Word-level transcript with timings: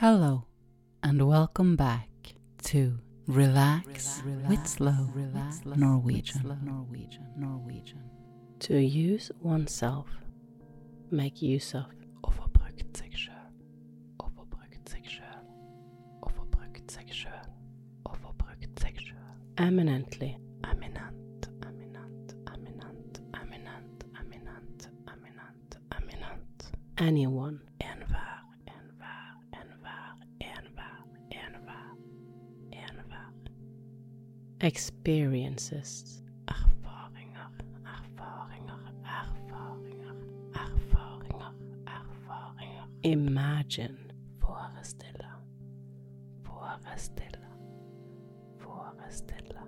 Hello, 0.00 0.44
and 1.02 1.26
welcome 1.26 1.74
back 1.74 2.10
to 2.64 2.98
Relax, 3.26 4.20
with 4.46 4.66
Slow 4.66 5.08
Norwegian. 5.74 6.58
Norwegian. 6.62 7.26
Norwegian. 7.34 8.02
To 8.58 8.78
use 8.78 9.30
oneself, 9.40 10.06
make 11.10 11.40
use 11.40 11.72
of 11.74 11.86
og 12.22 12.34
få 12.34 12.48
brukt 12.52 12.98
seg 12.98 13.16
sjøl. 13.16 13.48
Og 14.18 14.30
få 14.36 14.44
brukt 14.44 14.90
seg 14.90 15.08
sjøl. 15.08 15.40
Og 16.20 16.30
få 16.36 16.44
seg 16.92 17.08
sjøl. 17.08 17.48
Og 18.04 18.18
seg 18.82 19.00
sjøl. 19.00 19.40
Eminently. 19.56 20.34
Eminent. 20.72 21.48
Eminent. 21.64 22.36
Eminent. 22.52 23.22
Eminent. 23.40 24.04
Eminent. 24.20 24.88
Eminent. 25.08 25.78
Eminent. 25.96 26.72
Anyone. 26.98 27.65
Experiences. 34.66 36.24
Erfaringer. 36.48 37.50
Erfaringer. 37.86 38.80
Erfaringer. 39.04 40.16
Erfaringer. 40.54 41.52
Erfaringer. 41.86 42.86
Imagine. 43.04 43.96
Forestille. 44.40 45.28
Forestille. 46.42 47.46
Forestille. 48.58 49.60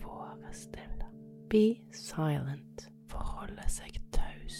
Forestille. 0.00 1.04
Be 1.48 1.80
silent. 1.92 2.88
Forholde 3.06 3.68
seg 3.68 4.00
taus. 4.10 4.58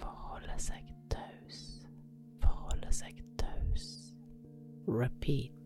Forholde 0.00 0.58
seg 0.58 0.90
taus. 1.08 1.62
Forholde 2.42 2.90
seg 2.92 3.22
taus. 3.38 3.86
Repeats. 4.88 5.59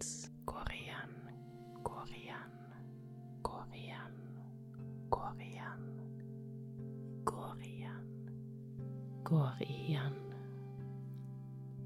Går 9.24 9.50
igjen. 9.60 10.34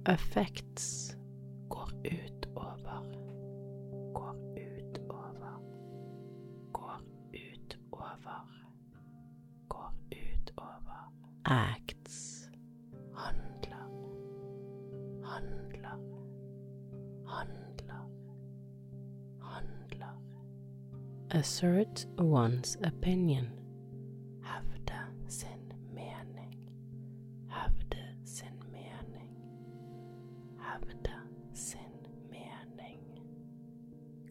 Effects. 0.09 1.17
Går 1.69 1.91
utover. 2.05 3.03
Går 4.15 4.37
utover. 4.57 5.59
Går 6.73 7.01
utover. 7.33 8.45
Går 9.69 9.93
utover. 10.11 11.11
Acts. 11.45 12.49
Handler. 13.15 13.89
Handler. 15.25 15.99
Handler. 17.27 18.05
Handler. 19.41 20.15
Assert 21.31 22.07
one's 22.17 22.77
opinion. 22.87 23.47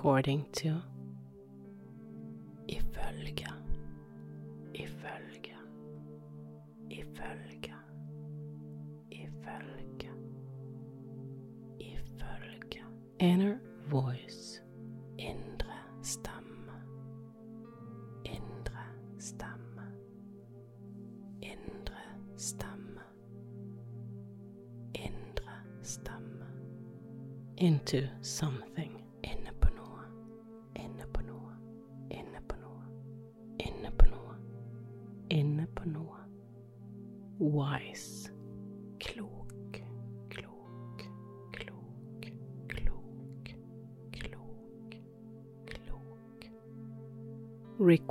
According 0.00 0.46
to. 0.52 0.82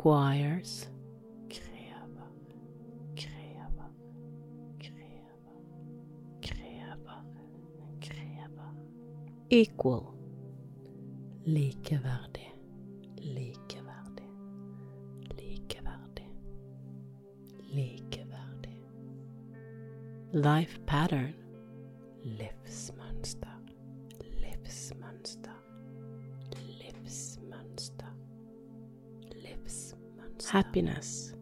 Requires. 0.10 0.49
Happiness. 30.52 31.36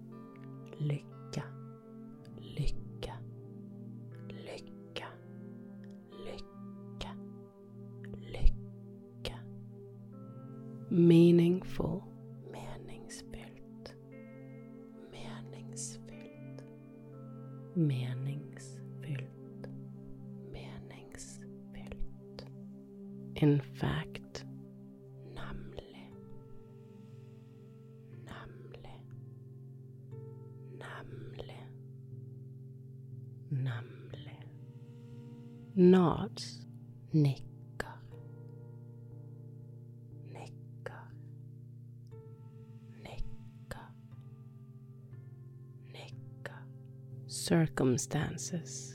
Circumstances. 48.09 48.94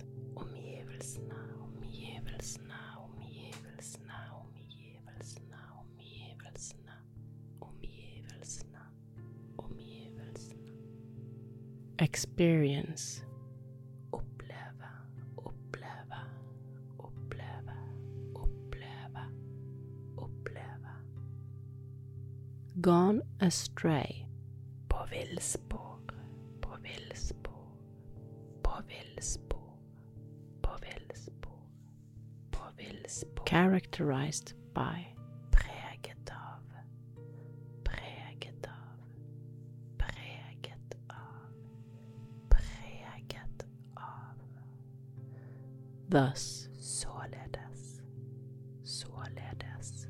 Experience. 11.99 13.23
Oppleve, 14.13 14.83
oppleve, 15.39 16.19
oppleve, 16.99 17.73
oppleve, 18.35 19.29
oppleve. 20.17 20.89
Gone 22.81 23.23
astray. 23.41 24.22
Characterized 34.33 34.55
by. 34.75 35.07
Preget 35.51 36.31
av, 36.31 36.65
preget 37.85 38.67
av, 38.67 38.97
preget 39.99 40.95
av, 41.09 41.53
preget 42.49 43.67
av. 43.95 44.37
Thus. 46.09 46.69
Således, 46.79 48.01
således, 48.83 50.07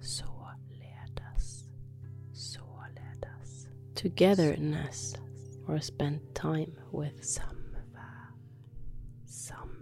således, 0.00 1.64
således. 2.32 3.66
Togetherness 3.94 5.14
or 5.66 5.78
spend 5.80 6.20
time 6.34 6.72
with. 6.92 7.22
Samvær, 7.22 8.34
samvær, 9.26 9.77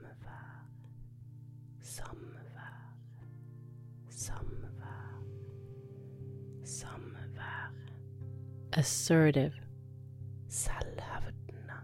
samvær. 6.81 7.73
Assertive. 8.73 9.53
Selvhevdende, 10.49 11.79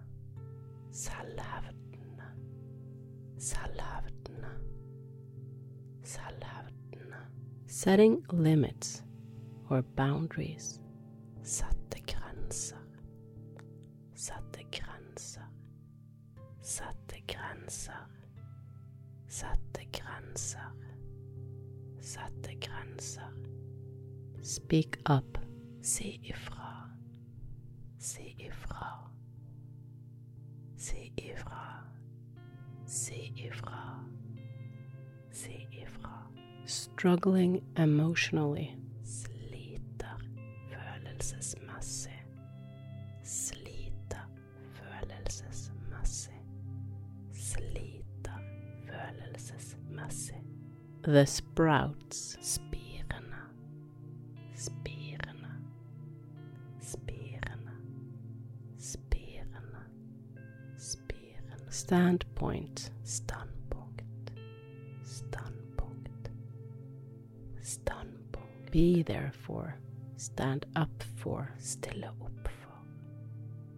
selvhevdende, 0.90 2.28
selvhevdende, 3.38 4.52
selvhevdende. 6.04 7.16
Setting 7.66 8.24
limits 8.32 9.04
or 9.70 9.82
boundaries. 9.96 10.80
Sette 11.42 11.98
grenser, 12.06 12.76
sette 14.14 14.62
grenser, 14.70 15.48
sette 16.62 17.20
grenser, 17.26 18.06
sette 19.28 19.84
grenser, 19.92 20.70
sette 22.00 22.54
grenser. 22.60 23.41
Speak 24.42 24.98
up. 25.06 25.38
Si 25.80 26.20
ifra, 26.24 26.88
si 27.98 28.34
ifra, 28.38 29.08
si 30.76 31.12
ifra, 31.16 31.84
si 32.84 33.32
ifra, 33.36 34.00
si 35.30 35.66
ifra. 35.72 36.26
Struggling 36.66 37.62
emotionally. 37.76 38.76
Sliter 39.04 40.18
følelsesmessig, 40.70 42.24
sliter 43.24 44.26
følelsesmessig, 44.74 46.42
sliter 47.32 48.38
følelsesmessig. 48.86 50.42
The 51.04 51.26
sprouts. 51.26 52.31
Standpoint. 61.92 62.90
Standpunkt, 63.04 64.32
standpunkt, 65.04 66.30
standpunkt. 67.60 68.70
Be 68.70 69.02
there 69.02 69.30
for. 69.34 69.74
Stand 70.16 70.64
up 70.74 71.02
for. 71.18 71.54
Stille 71.58 72.08
opp 72.22 72.48
for, 72.48 72.72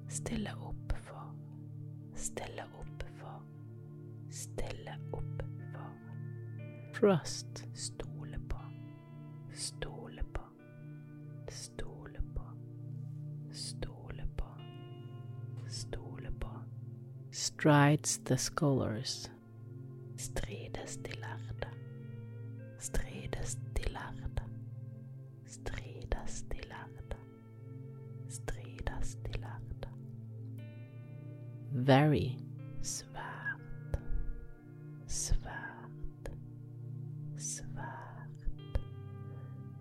stille 0.08 0.52
opp 0.62 0.92
for, 1.02 1.34
stille 2.14 2.62
opp 2.78 3.02
for, 3.18 3.42
stille 4.30 4.96
opp 5.12 5.42
for. 5.72 5.90
Trust. 6.92 7.63
Strides 17.64 18.18
the 18.26 18.36
scholars. 18.36 19.30
Strides 20.16 20.96
de 20.96 21.12
lærde, 21.20 21.68
strides 22.78 23.56
de 23.76 23.82
lærde, 23.92 24.42
strides 25.46 26.42
de 26.42 26.58
lærde, 26.68 27.16
strides 28.28 29.14
de 29.14 29.32
lærde. 29.40 29.88
Very. 31.72 32.36
Svært, 32.82 33.98
svært, 35.06 36.30
svært, 37.36 38.28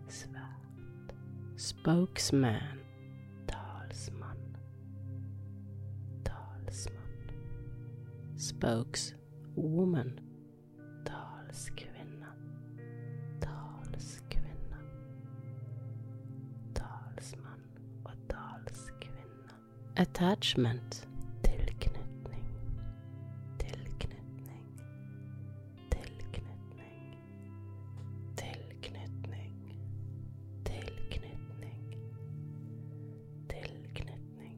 svært. 0.08 1.16
Spokesman. 1.58 2.83
Spokeswoman. 8.64 10.20
talskvinne, 11.06 12.28
talskvinne. 13.42 14.78
Talsmann 16.74 17.66
og 18.06 18.12
talskvinne. 18.30 19.52
Attachment. 19.98 21.08
Tilknytning, 21.44 22.48
tilknytning, 23.60 24.80
tilknytning, 25.92 27.18
tilknytning, 28.38 29.76
tilknytning, 30.66 31.98
tilknytning, 33.50 34.58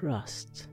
Trust. 0.00 0.71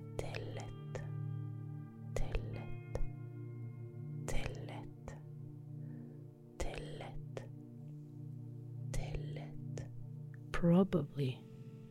Probably. 10.79 11.37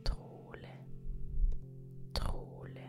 trolig, 0.03 0.81
trolig, 2.15 2.89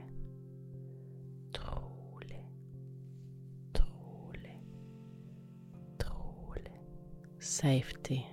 trolig, 1.52 2.40
trolig, 3.74 4.62
trolig. 6.00 6.72
Safety. 7.40 8.29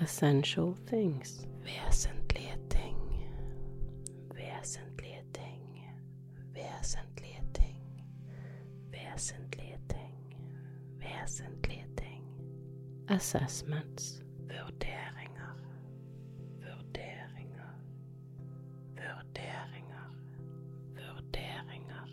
Essential 0.00 0.74
things. 0.86 1.46
Vesentlige 1.62 2.56
ting. 2.68 2.96
Vesentlige 4.34 5.22
ting. 5.32 5.84
Vesentlige 6.52 7.42
ting. 7.54 7.78
Vesentlige 8.90 9.78
ting. 9.88 10.34
Vesentlige 10.98 11.86
ting. 11.96 12.24
Assessments. 13.08 14.22
Vurderinger. 14.38 15.56
Vurderinger. 16.60 17.70
Vurderinger. 18.96 20.10
Vurderinger. 20.94 22.06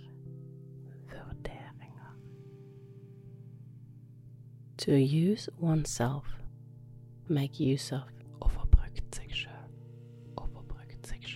Vurderinger. 1.10 2.16
To 4.78 4.92
use 5.32 5.50
oneself 5.60 6.41
make 7.30 7.60
use 7.60 7.92
of. 7.92 8.04
Overbrückt 8.42 9.16
sich 9.16 9.36
schön. 9.36 9.52
Overbrückt 10.38 11.06
sich 11.06 11.28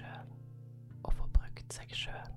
schön. 1.96 2.32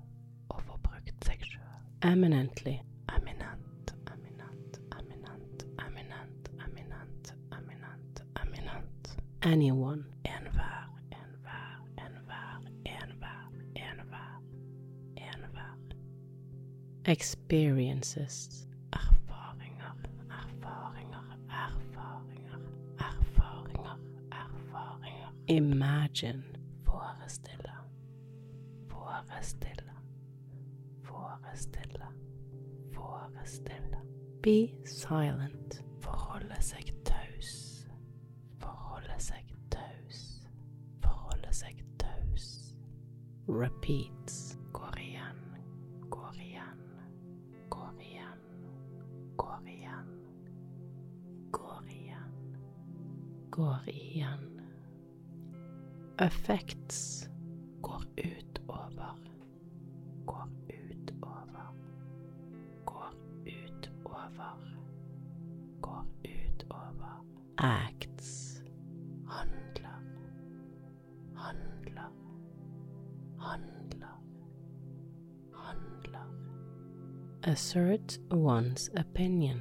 Overbrückt 0.50 1.25
sich 1.25 1.59
Eminently. 2.00 2.81
Eminent, 3.09 3.93
eminent, 4.07 4.81
eminent, 4.97 5.64
eminent, 5.76 6.49
eminent, 6.64 7.35
eminent, 7.50 8.23
eminent. 8.40 9.17
Anyone. 9.43 10.05
Envar, 10.25 10.88
envar, 11.11 11.85
envar, 11.97 12.62
envar, 12.85 13.50
envar, 13.75 14.40
envar. 15.17 15.76
Experiences. 17.05 18.58
Imagine, 26.23 26.45
Forestille, 26.85 27.73
forestille, 28.89 29.93
forestille, 31.03 32.05
forestille. 32.93 33.97
be 34.43 34.75
silent, 34.85 35.83
Forholde 36.01 36.57
seg 36.63 36.91
taus, 37.05 37.87
forholde 38.59 39.19
seg 39.21 39.53
taus, 39.71 40.21
forholde 41.03 41.53
seg 41.53 41.83
taus. 41.99 42.75
repeats, 43.49 44.18
Effects, 56.21 57.29
Går 57.83 58.03
utover, 58.17 59.19
går 60.27 60.49
utover, 60.69 61.75
går 62.85 63.13
utover, 63.47 64.59
går 65.81 66.05
utover. 66.25 67.25
acts, 67.57 68.63
Handler, 69.29 70.01
handler, 71.37 72.11
handler, 73.39 74.19
handler. 75.55 76.27
assert 77.45 78.19
one's 78.31 78.91
opinion, 78.97 79.61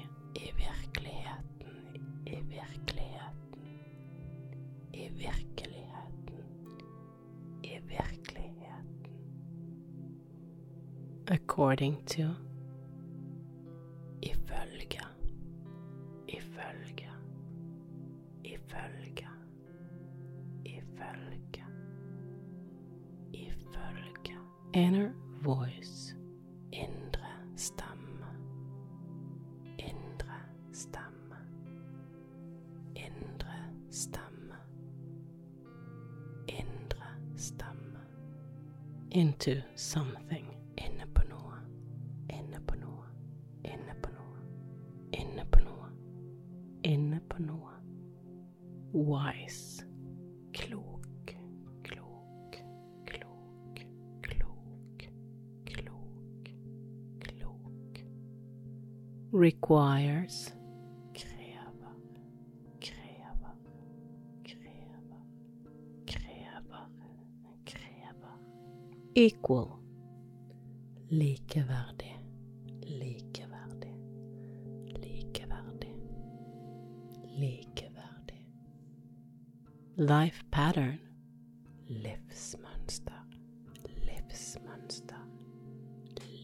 according 11.61 11.95
to, 12.07 12.35
equal, 69.15 69.79
likeverdig, 71.09 72.17
Likeverdig, 72.85 73.95
likeverdig, 75.03 75.95
likeverdig. 77.37 78.45
life 79.97 80.43
pattern, 80.51 80.99
Livsmønster, 81.87 83.27
livsmønster, 84.05 85.27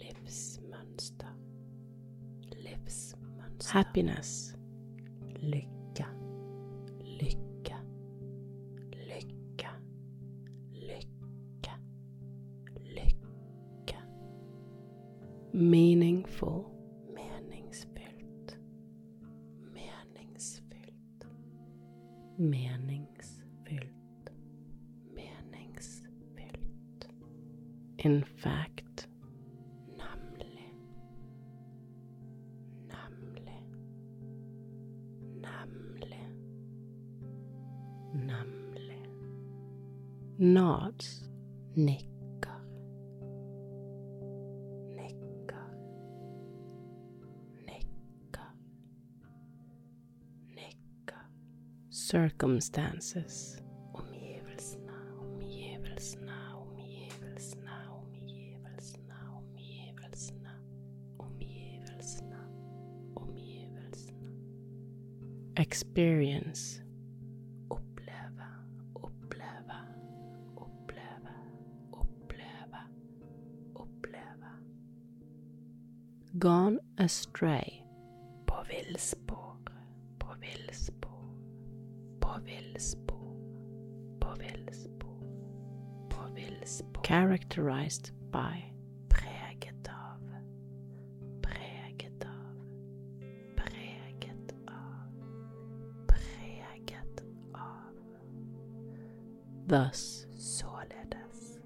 livsmønster, 0.02 1.34
livsmønster. 2.52 3.72
happiness, 3.72 4.56
Lykke, 5.42 5.77
meaningful, 15.58 16.67
circumstances, 52.68 53.62
experience, 65.58 66.82
gone 76.38 76.80
astray, 77.00 77.77
characterized 87.88 88.12
by, 88.32 88.64
preget 89.10 89.90
av, 89.90 90.20
preget 91.42 92.24
av. 92.24 92.58
thus, 99.68 100.26
Således, 100.38 101.60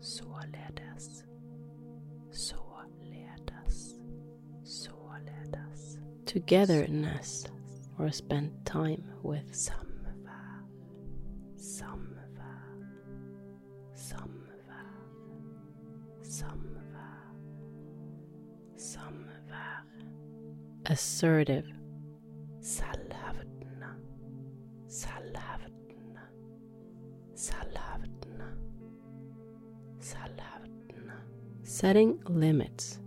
således, 0.00 1.24
således, 2.30 3.94
således. 4.64 5.98
Togetherness 6.26 7.46
or 7.98 8.10
spend 8.10 8.50
time 8.64 9.02
with 9.22 9.52
Samvær, 9.52 9.85
assertive, 21.16 21.64
Selvhevdende, 22.60 23.88
selvhevdende, 24.86 26.20
selvhevdende, 27.34 28.48
selvhevdende. 29.98 31.14
setting 31.62 32.20
limits 32.28 33.00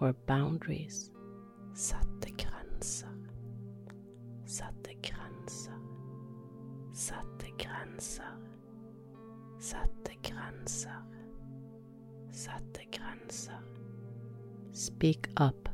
or 0.00 0.12
boundaries, 0.28 1.10
Sette 1.74 2.30
grenser, 2.38 3.08
sette 4.44 4.94
grenser, 5.02 5.80
sette 6.92 7.50
grenser, 7.58 8.36
sette 9.58 10.14
grenser, 10.22 11.02
sette 12.30 12.84
grenser. 12.92 13.60
speak 14.72 15.28
up, 15.36 15.69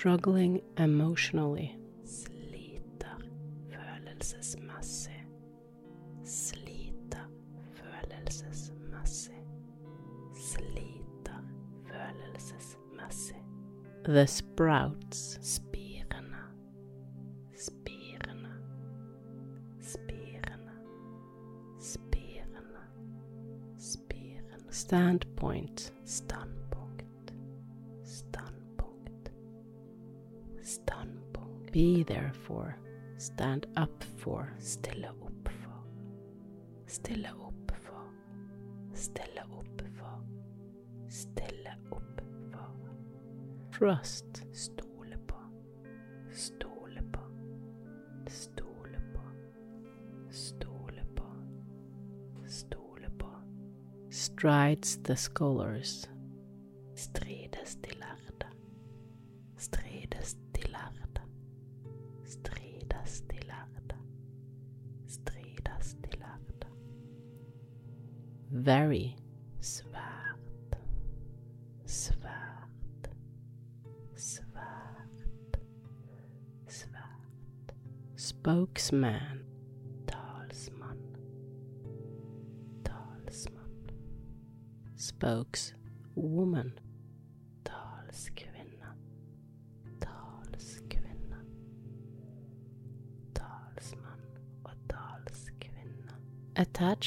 struggling 0.00 0.62
emotionally, 0.78 1.76
Sliter 2.04 3.18
følelsesmessig, 3.70 5.26
sliter 6.24 7.26
følelsesmessig, 7.74 9.34
sliter 10.34 11.42
følelsesmessig. 11.84 13.36
the 14.04 14.26
sprouts, 14.26 15.38
Spirende, 15.42 16.38
spirende, 17.58 18.50
spirende, 19.80 20.72
spirende, 21.80 22.78
spirende. 23.78 24.72
standpoint, 24.72 25.89
be 31.70 32.02
there 32.04 32.32
for, 32.46 32.76
stand 33.18 33.66
up 33.76 34.04
for, 34.18 34.52
Stille 34.58 35.08
opp 35.08 35.48
for, 35.48 35.72
stille 36.86 37.30
opp 37.40 37.72
for, 37.84 38.02
stille 38.94 39.42
opp 39.50 39.82
for, 39.98 40.22
stille 41.08 41.74
opp 41.92 42.20
for. 42.52 42.70
trust, 43.72 44.42
Stole 44.52 45.16
på, 45.26 45.36
stole 46.32 47.02
på, 47.12 47.20
stole 48.28 49.00
på, 49.14 49.22
stole 50.30 51.04
på, 51.16 51.24
stole 52.46 53.10
på. 53.18 53.28
strides 54.10 54.98
the 55.04 55.16
scholars, 55.16 56.08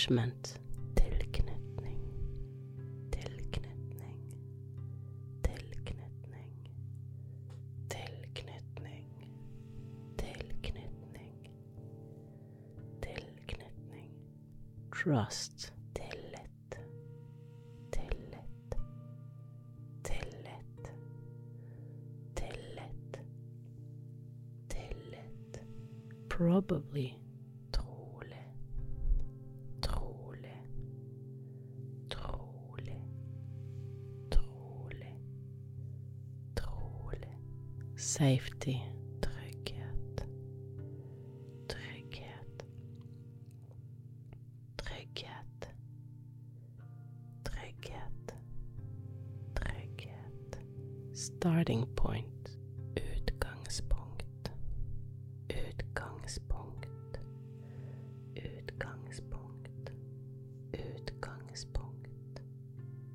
attachment, 0.03 0.32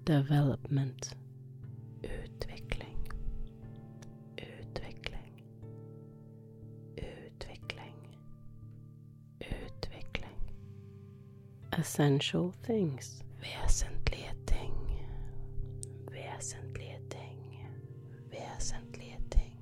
development, 0.09 1.11
Utvikling, 2.03 2.97
utvikling, 4.39 5.35
utvikling, 9.39 10.41
essential 11.79 12.55
things, 12.63 13.23
Vesentlige 13.43 14.33
ting, 14.47 14.73
vesentlige 16.11 16.99
ting, 17.11 17.39
vesentlige 18.31 19.19
ting, 19.31 19.59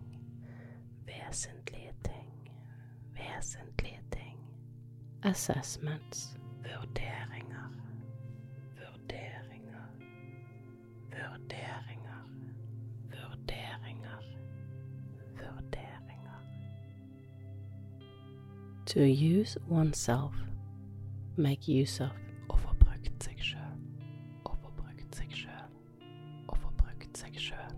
vesentlige 1.07 1.93
ting, 2.05 2.51
vesentlige 3.15 4.01
ting. 4.13 4.39
assessments, 5.23 6.26
to 18.97 19.07
use 19.07 19.59
oneself, 19.69 20.33
make 21.37 21.69
use 21.69 22.01
of, 22.01 22.13
brukt 22.79 23.23
seg 27.21 27.37
sjøl, 27.37 27.75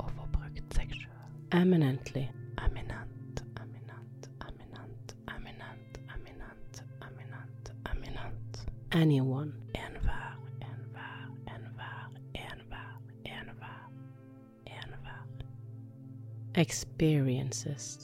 å 0.00 0.06
få 0.08 0.24
brukt 0.32 0.72
seg 0.74 0.88
sjøl. 0.96 1.12
eminently, 1.52 2.30
Eminent, 2.64 3.42
eminent, 3.60 4.28
eminent, 4.40 5.12
eminent, 5.28 6.00
eminent, 6.16 6.80
eminent, 7.04 7.70
eminent. 7.92 8.64
anyone, 8.92 9.52
Enhver, 9.74 10.34
enhver, 10.62 11.28
enhver, 11.46 12.08
enhver, 12.34 12.96
enhver, 13.26 13.84
enhver. 14.66 15.24
experiences, 16.54 18.03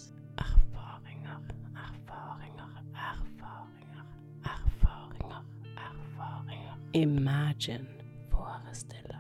imagine, 6.93 7.87
Forestille, 8.31 9.17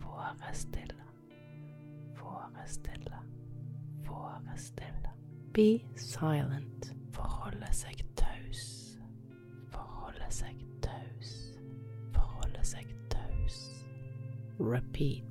forestille, 0.00 0.94
Forestille. 2.14 3.12
Forestille. 4.04 5.10
Be 5.52 5.84
silent. 5.96 6.92
Forholde 7.12 7.68
seg 7.72 8.02
taus. 8.16 8.98
Forholde 9.72 10.30
seg 10.30 10.56
taus. 10.84 11.32
Forholde 12.12 12.64
seg 12.64 12.86
taus. 13.10 13.84
Repeats. 14.58 15.25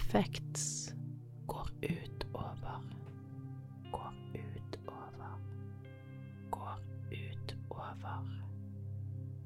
Effects. 0.00 0.94
Går 1.46 1.68
utover. 1.82 2.82
Går 3.92 4.12
utover. 4.34 5.38
Går 6.50 6.78
utover. 7.10 8.24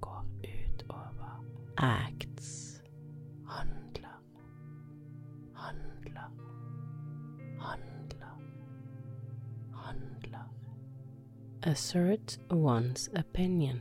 Går 0.00 0.24
utover. 0.42 1.44
Acts. 1.76 2.80
Handler. 3.46 4.18
Handler. 5.54 6.30
Handler. 7.58 8.38
Handler. 9.72 10.48
Assert 11.62 12.38
one's 12.50 13.08
opinion. 13.20 13.80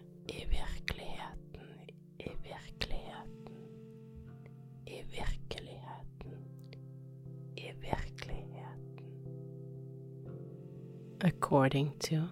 According 11.23 11.93
to. 11.99 12.27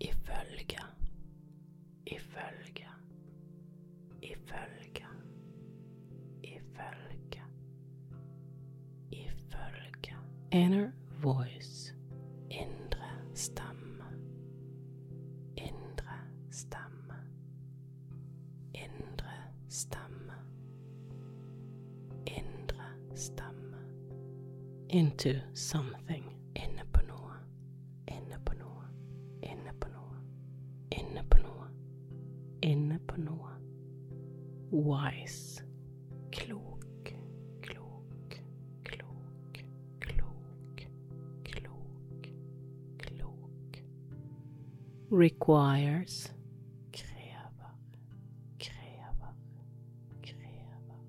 Ifølge. 0.00 0.78
Ifølge. 2.06 2.88
Ifølge. 4.22 5.06
Ifølge. 6.42 7.42
Ifølge. 9.12 10.16
Inner 10.52 10.90
voice. 11.22 11.94
Indre 12.50 13.10
stemme. 13.34 14.04
Indre 15.56 16.18
stemme. 16.50 17.14
Indre 18.74 19.32
stemme. 19.68 20.32
Indre 22.26 22.84
stemme. 23.14 23.78
Into 24.90 25.34
something. 25.54 26.25
Wise. 34.76 35.62
Klok. 36.30 36.84
Klok. 37.62 38.40
Klok. 38.84 39.64
Klok. 40.00 40.86
Klok. 41.44 42.28
Klok. 42.98 43.82
Requires. 45.10 46.30
Krever. 46.92 47.72
Krever. 48.58 49.34
Krever. 50.22 51.00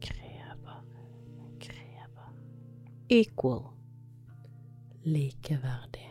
Krever. 0.00 0.82
Krever. 1.60 2.30
Equal. 3.08 3.72
Likeverdig. 5.02 6.01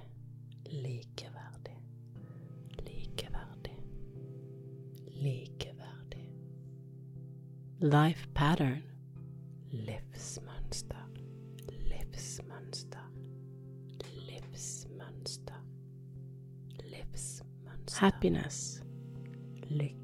Life 7.83 8.27
pattern. 8.35 8.83
Livsmønster. 9.71 11.09
Livsmønster. 11.69 13.11
Livsmønster. 14.27 15.65
Livsmønster. 16.83 17.99
Happiness. 17.99 18.83
Lykke. 19.69 20.00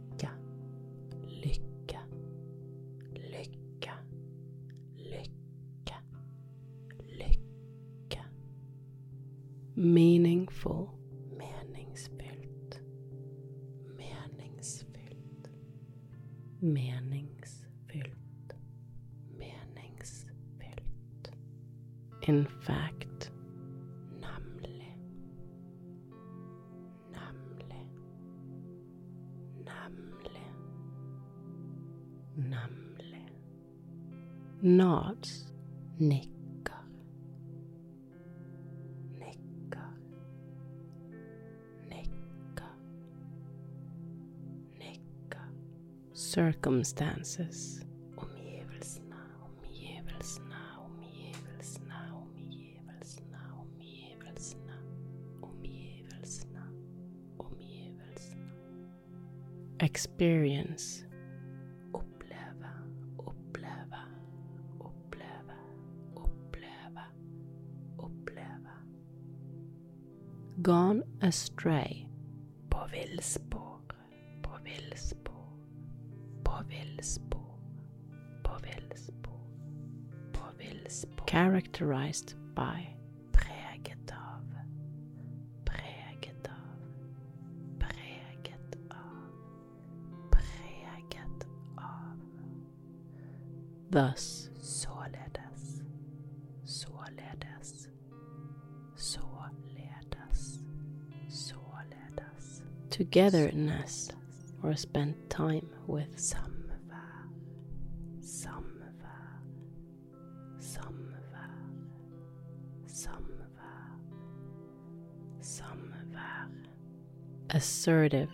Circumstances. 46.84 47.84
Experience. 59.80 61.04
Gone 70.62 71.04
astray. 71.22 72.08
På 76.68 76.74
villspor, 76.74 77.60
på 78.44 78.52
villspor, 78.64 79.40
på 80.34 80.44
villspor. 80.58 81.26
Characterized 81.28 82.36
by. 82.56 82.96
Preget 83.34 84.12
av, 84.12 84.42
preget 85.66 86.48
av, 86.48 86.78
preget 87.80 88.76
av, 88.90 89.30
preget 90.32 91.48
av. 91.78 92.18
Thus. 93.92 94.50
Således, 94.60 95.82
således, 96.66 97.90
således, 98.96 100.60
således. 101.30 102.62
Togetherness. 102.90 104.12
Or 104.64 104.74
spend 104.76 105.14
time 105.30 105.70
with. 105.88 106.18
Samvær, 106.18 106.47
Assertive. 117.88 118.28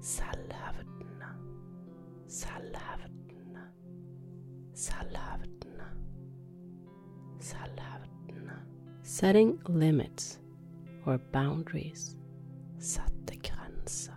Selvhevdende, 0.00 1.26
selvhevdende, 2.28 3.62
selvhevdende, 4.74 5.88
selvhevdende. 7.40 8.54
Setting 9.02 9.58
limits 9.68 10.38
or 11.06 11.18
boundaries. 11.32 12.16
Sette 12.78 13.36
grenser, 13.42 14.14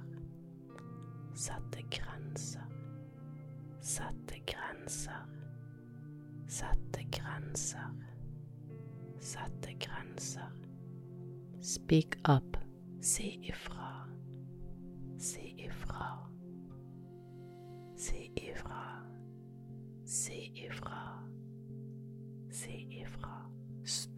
sette 1.34 1.81
grenser, 1.89 2.67
sette 3.81 4.39
grenser, 4.45 5.25
sette 6.47 7.03
grenser, 7.12 7.91
sette 9.19 9.73
grenser. 9.79 10.51
Speak 11.62 12.17
up. 12.25 12.55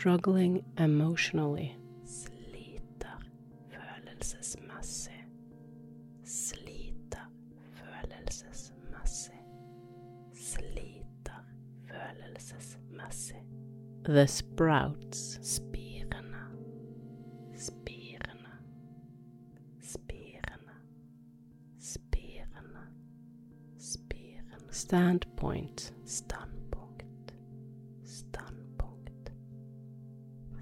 Struggling 0.07 0.63
emotionally. 0.77 1.75
Sliter 2.05 3.19
følelsesmessig, 3.69 5.25
sliter 6.23 7.31
følelsesmessig, 7.73 9.41
sliter 10.33 11.43
følelsesmessig. 11.87 13.43
The 14.05 14.27
sprouts. 14.27 15.39
Spirende, 15.41 16.39
spirende, 17.53 18.51
spirende, 19.81 20.73
spirende, 21.79 22.81
spirende. 23.79 24.73
Standpoint. 24.73 25.93
Standpunkt, 26.05 26.56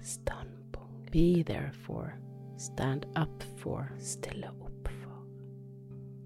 standpunkt. 0.06 1.10
Be 1.12 1.42
there 1.42 1.72
for. 1.86 2.14
Stand 2.56 3.06
up 3.16 3.42
for. 3.56 3.92
Stille 3.98 4.48
opp 4.60 4.88
for, 4.88 5.22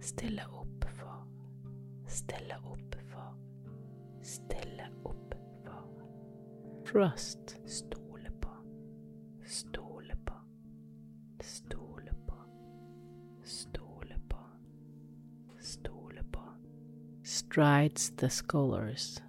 stille 0.01 0.43
opp 0.53 0.85
for, 0.99 1.25
stille 2.07 2.57
opp 2.65 2.95
for, 3.13 3.35
stille 4.23 4.87
opp 5.05 5.35
for. 5.65 5.85
Trust. 6.85 7.57
Stole 7.67 8.31
på, 8.41 8.51
stole 9.47 10.17
på, 10.25 10.35
stole 11.43 12.15
på, 12.27 12.37
stole 13.45 14.17
på, 14.29 14.39
stole 15.61 16.23
på. 16.33 16.43
Strides 17.23 18.11
the 18.17 18.29
scholars. 18.31 19.21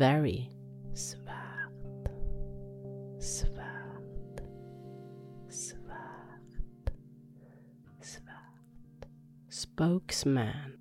Very. 0.00 0.48
Svært, 0.94 2.08
svært, 3.20 4.40
svært, 5.52 6.92
svært. 8.00 9.04
Spokesman. 9.50 10.72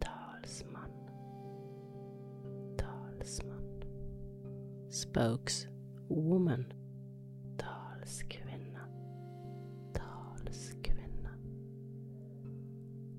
Talsmann, 0.00 0.92
talsmann, 2.76 3.82
Spokeswoman. 4.90 6.66
talskvinne, 7.58 8.84
talskvinne, 9.94 11.32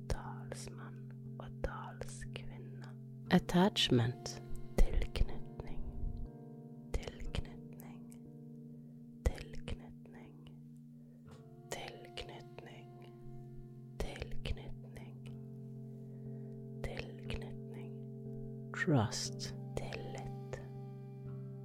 talsmann 0.09 1.01
og 1.39 1.47
talskvinne. 1.63 2.93
Attachment. 3.31 4.40
Trust. 18.91 19.53
Tillit, 19.75 20.59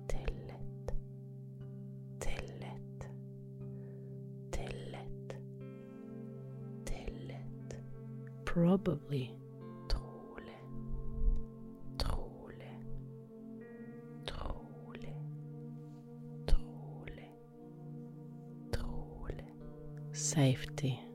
tillit, 0.07 0.93
tillit, 2.21 3.09
tillit, 4.51 5.35
tillit. 6.85 7.77
Probably. 8.45 9.31
Trolig, 9.89 10.61
trolig, 11.99 12.79
trolig, 14.27 15.17
trolig, 16.47 17.31
trolig. 18.71 19.55
Safety. 20.13 21.06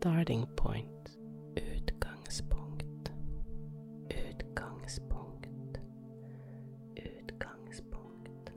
Starting 0.00 0.46
point. 0.56 1.18
Utgangspunkt, 1.56 3.10
utgangspunkt, 4.08 5.80
utgangspunkt, 6.96 8.52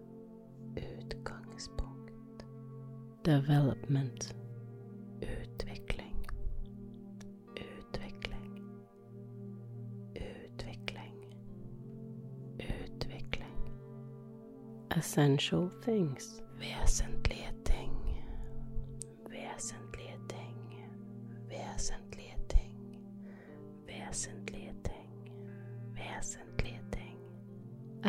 utgangspunkt. 0.75 2.45
Development. 3.23 4.33
Utvikling, 5.21 6.27
utvikling, 7.55 8.63
utvikling, 10.15 11.35
utvikling. 12.59 13.57
Essential 14.95 15.69
things. 15.83 16.42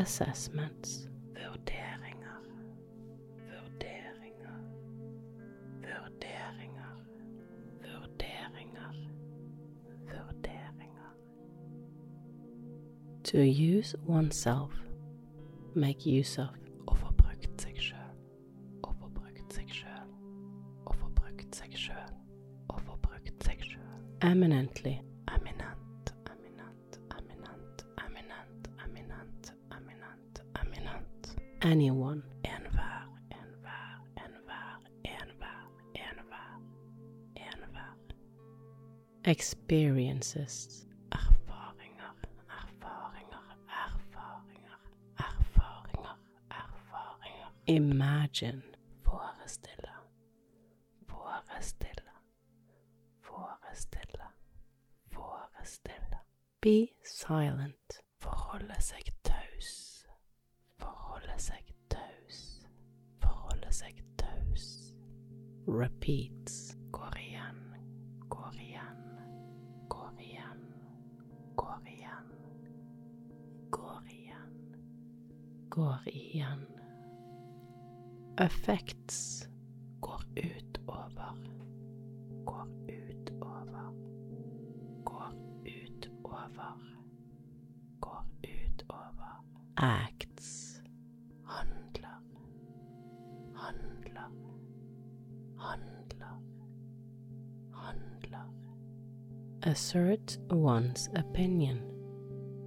Assessments. 0.05 1.09
To 13.25 13.43
use 13.43 13.95
oneself. 14.07 14.71
Make 15.75 16.05
use 16.05 16.39
of. 16.39 16.51
Å 16.87 16.95
få 16.95 17.09
brukt 17.17 17.65
seg 17.65 17.81
sjøl, 17.81 18.13
å 18.85 18.93
få 18.93 19.09
brukt 19.17 19.57
seg 19.57 19.73
sjøl, 19.73 20.13
å 20.85 20.93
få 20.93 21.09
seg 21.57 21.73
sjøl, 21.75 22.13
å 22.69 22.77
seg 23.49 23.65
sjøl. 23.73 24.05
Eminently. 24.21 24.99
Anyone. 31.65 32.23
Enhver, 32.45 33.09
enhver, 33.33 33.99
enhver, 34.19 34.79
enhver, 35.07 35.65
enhver, 35.97 36.61
enhver. 37.37 37.95
Experiences. 39.25 40.87
Erfaringer. 41.11 42.13
Imagine. 47.67 48.63
Forestille, 49.03 49.89
forestille, 51.09 52.11
forestille, 53.23 54.23
forestille. 55.11 56.19
Be 56.61 56.93
silent. 57.03 58.04
Repeats. 65.67 66.77
Går 66.91 67.19
igjen, 67.19 67.75
går 68.29 68.55
igjen, 68.61 69.19
går 69.89 70.13
igjen, 70.21 70.61
går 71.57 71.81
igjen, 71.89 72.29
går 73.71 74.03
igjen, 74.09 74.77
går 75.69 76.09
igjen. 76.09 76.67
Effects 78.39 79.49
går 80.01 80.23
utover, 80.37 81.37
går 82.45 82.67
utover, 82.89 83.93
går 85.05 85.33
utover, 85.65 86.77
går 88.01 88.25
utover. 88.43 89.35
Acts 89.77 90.14
handler, 95.65 96.35
handler. 97.73 98.45
Assert 99.63 100.39
one's 100.51 101.09
opinion. 101.15 101.81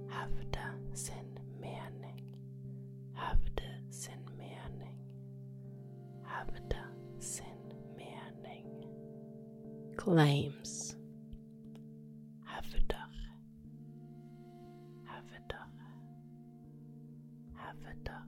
Hevde 0.08 0.66
sin 0.94 1.38
mening. 1.60 2.20
Hevde 3.14 3.70
sin 3.90 4.24
mening. 4.36 4.96
Hevde 6.24 6.82
sin 7.18 7.72
mening. 7.96 8.84
Claims. 9.96 10.96
Hevder. 12.44 13.06
Hevder. 15.04 15.66
Hevder. 17.54 18.22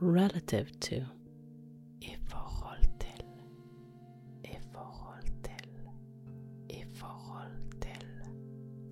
Relative 0.00 0.70
to. 0.80 1.04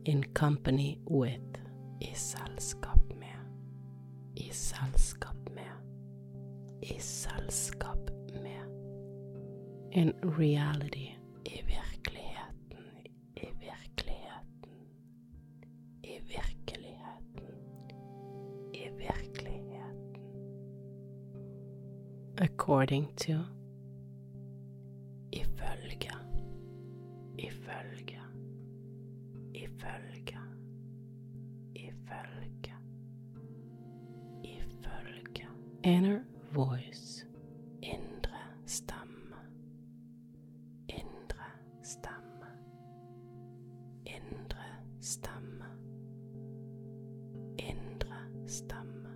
In 0.09 0.25
company 0.33 0.99
with. 1.05 1.59
I 2.01 2.15
selskap 2.15 3.01
med. 3.19 3.41
I 4.37 4.49
selskap 4.53 5.37
med. 5.55 5.73
I 6.83 6.99
selskap 6.99 8.11
med. 8.33 8.65
In 9.91 10.13
reality. 10.23 11.09
I 11.45 11.63
virkeligheten. 11.67 12.85
I 13.37 13.49
virkeligheten. 13.61 14.73
I 16.03 16.21
virkeligheten. 16.29 17.55
I 18.73 18.89
virkeligheten. 18.97 20.17
According 22.39 23.09
to. 23.17 23.58
Stemme. 41.89 42.47
Indre 44.05 44.65
stemme. 45.01 45.65
Indre 47.57 48.19
stemme. 48.47 49.09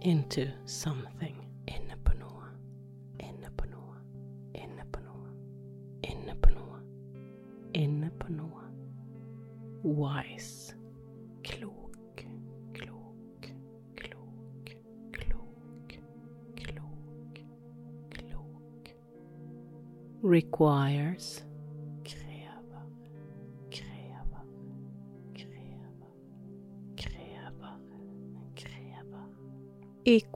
Into 0.00 0.46
something. 0.64 1.36
Inne 1.66 1.96
på 2.04 2.12
noe. 2.16 2.46
Inne 3.18 3.50
på 3.56 3.66
noe. 3.68 3.96
Inne 4.54 4.86
på 4.92 5.00
noe. 5.04 5.28
Inne 6.08 6.34
på 6.40 6.50
noe. 6.54 6.80
Inne 7.74 8.10
på 8.18 8.32
noe. 8.32 8.64
Wise. 9.84 10.72
Klok. 11.44 12.24
Klok. 12.72 13.50
Klok. 14.00 14.72
Klok. 15.12 15.98
Klok. 16.56 17.42
Klok. 18.16 18.94
Requires. 20.22 21.37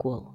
Equal. 0.03 0.32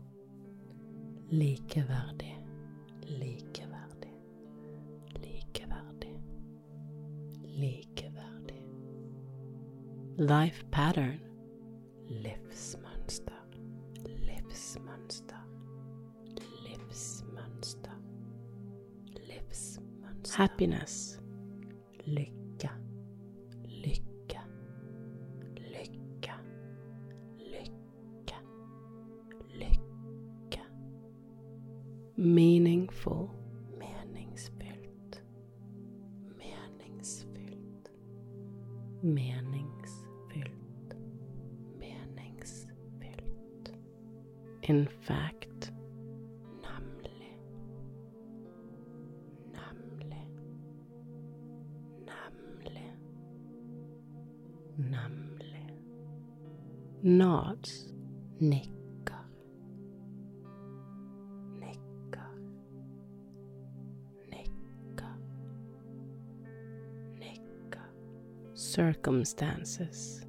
Circumstances. 69.24 70.24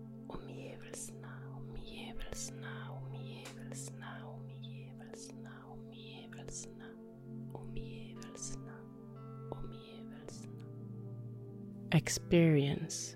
Experience. 11.91 13.15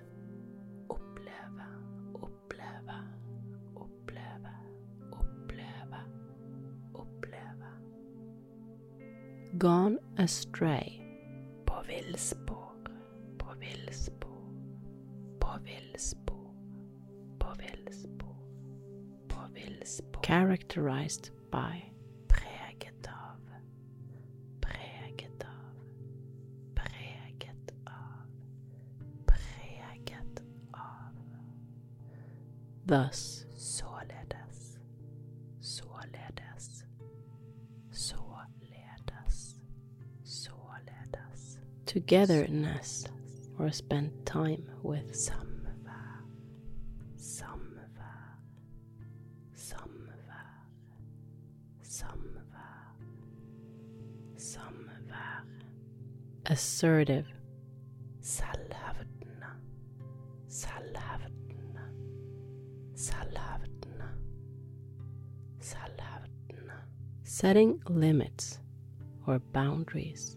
Oppleve, 0.90 1.64
oppleve, 2.16 2.98
oppleve, 3.76 4.50
oppleve, 5.12 6.04
oppleve. 6.94 7.70
Gone 9.58 10.00
astray. 10.18 10.93
Characterized 21.04 21.30
by. 21.52 21.84
Preget 22.28 23.08
av, 23.08 23.40
preget 24.62 25.44
av, 25.44 25.76
preget 26.76 27.72
av, 27.86 28.28
preget 29.26 30.42
av. 30.72 31.14
Thus. 32.86 33.46
Således, 33.56 34.78
således, 35.60 36.86
således, 37.92 39.56
således. 40.24 41.60
Togetherness 41.86 43.08
or 43.60 43.70
spend 43.72 44.12
time 44.26 44.64
with 44.84 45.14
samvær, 45.14 45.43
Assertive. 56.84 57.26
Selvhevdende, 58.20 59.48
selvhevdende, 60.50 61.82
selvhevdende, 62.96 64.10
selvhevdende. 65.62 66.74
Setting 67.24 67.80
limits 67.90 68.60
or 69.26 69.40
boundaries. 69.54 70.33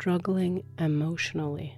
Struggling 0.00 0.62
emotionally. 0.78 1.76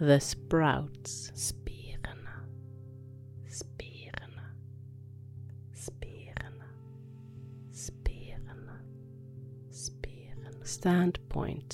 The 0.00 0.18
sprouts. 0.18 1.30
Spirene. 1.34 2.26
Spirene. 3.46 4.40
Spirene. 5.74 6.64
Spirene. 7.70 8.80
Spirene. 9.70 10.64
Standpoint. 10.64 11.69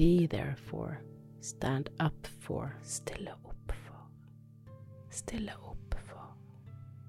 Be 0.00 0.26
there 0.26 0.56
for. 0.56 0.98
Stand 1.42 1.90
up 2.00 2.26
for. 2.38 2.74
Stille 2.82 3.34
opp 3.44 3.72
for. 3.84 4.00
Stille 5.10 5.52
opp 5.62 5.94
for. 6.08 6.22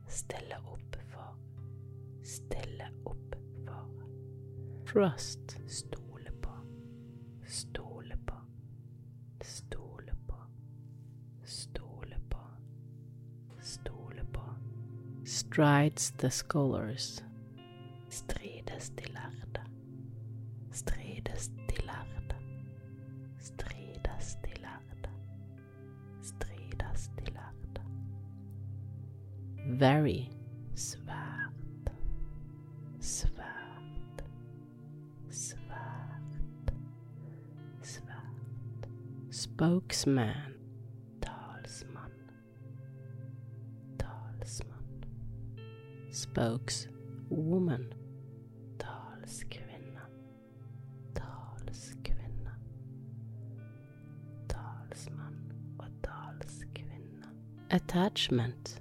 Stille 0.07 0.57
opp 0.73 0.95
for. 1.13 1.29
Stille 2.21 2.89
opp 3.05 3.35
for. 3.65 3.87
Trust. 4.85 5.57
Stole 5.67 6.31
på. 6.41 6.51
Stole 7.47 8.17
på. 8.25 8.35
Stole 9.41 10.13
på. 10.27 10.35
Stole 11.45 12.17
på. 12.29 12.39
Stole 13.61 14.25
på. 14.33 14.43
Strides 15.23 16.11
the 16.17 16.29
scholars. 16.29 17.23
Very. 29.81 30.29
Svært. 30.75 31.89
Svært. 32.99 34.21
Svært. 35.29 36.73
Svært. 37.81 38.85
Spokesman. 39.31 40.53
Talsmann. 41.21 42.11
Talsmann. 43.97 45.03
Spokeswoman. 46.11 47.85
Talskvinne. 48.79 50.05
Talskvinne. 51.15 52.53
Talsmann 54.47 55.41
og 55.79 55.89
talskvinne. 56.03 57.33
Attachment. 57.71 58.80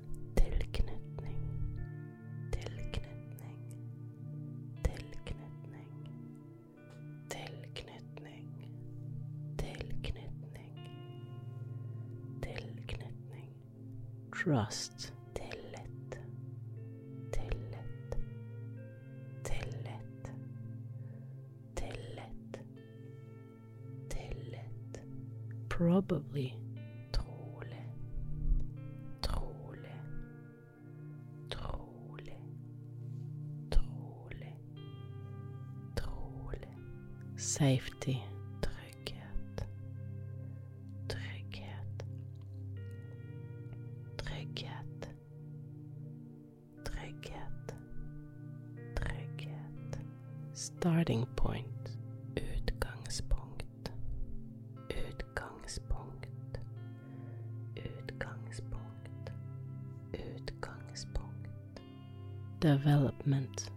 Trust. 14.51 15.13
Tillit. 15.33 16.19
Tillit. 17.31 18.17
Tillit. 19.45 20.33
Tillit. 21.75 22.59
Tillit. 24.09 25.01
Probably. 25.69 26.55
Trolig. 27.13 27.87
Trolig. 29.21 30.01
Trolig. 31.51 32.41
Trolig. 33.71 34.57
Trolig. 35.95 36.77
Safety. 37.37 38.30
Starting 51.01 51.27
point. 51.35 51.97
Utgangspunkt. 52.37 53.91
Utgangspunkt. 54.91 56.61
Utgangspunkt. 57.75 59.33
Utgangspunkt. 60.13 61.81
Development. 62.61 63.71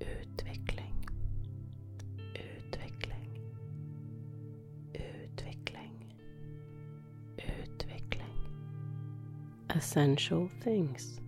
Utvikling. 0.00 1.08
Utvikling. 2.34 3.38
Utvikling. 4.94 6.14
Utvikling. 7.38 8.38
Essential 9.68 10.48
things. 10.64 11.21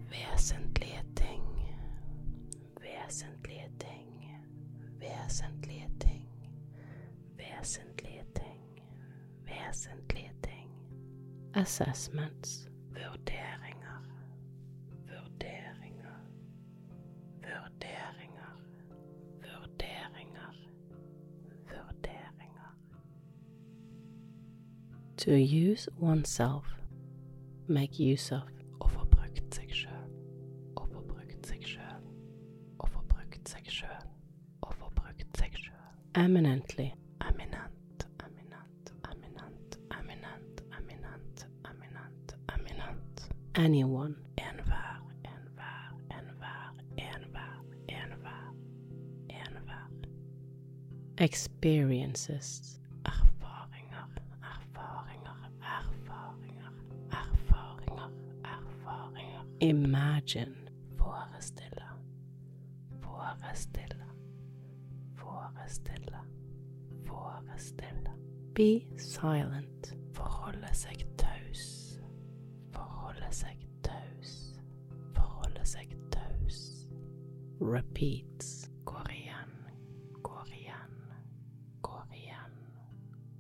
Sjøl. 29.70 30.09
Å 30.76 30.86
få 30.90 31.01
brukt 31.09 31.47
seg 31.47 31.62
sjøl. 31.66 32.03
Å 32.78 32.86
få 32.90 33.03
brukt 33.09 33.49
seg 33.49 33.68
sjøl. 33.70 34.07
Å 34.62 34.70
få 34.74 34.90
brukt 34.97 35.38
seg 35.38 35.55
sjøl. 35.55 35.95
Eminently. 36.18 36.92
Eminent, 37.24 38.07
eminent, 38.26 38.92
eminent, 39.11 39.78
eminent, 39.99 40.61
eminent, 40.78 41.45
eminent, 41.70 42.34
eminent. 42.57 43.28
Anyone. 43.55 44.14
Enhver, 44.36 45.01
enhver, 45.24 45.95
enhver, 46.11 46.72
enhver, 46.99 47.61
enhver, 47.88 48.51
enhver. 49.28 49.88
Experiences. 51.18 52.74
Imagine. 59.64 60.68
Forestille, 60.98 61.82
forestille, 63.00 64.04
forestille, 65.16 66.16
forestille. 67.06 68.10
Be 68.54 68.84
silent. 68.98 69.94
Forholde 70.12 70.68
seg 70.74 71.06
taus. 71.16 71.62
Forholde 72.74 73.30
seg 73.32 73.64
taus. 73.82 74.34
Forholde 75.16 75.64
seg 75.64 75.96
taus. 76.12 76.60
Repeats. 77.60 78.68
Går 78.84 79.08
igjen, 79.16 79.56
går 80.22 80.52
igjen, 80.60 81.00
går 81.80 82.04
igjen, 82.20 82.60